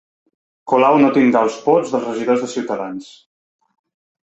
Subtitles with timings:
[0.71, 3.13] Colau no tindrà els vots dels regidors de Ciutadans